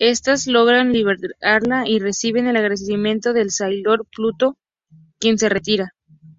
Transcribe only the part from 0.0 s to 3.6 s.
Estas logran liberarla y reciben el agradecimiento de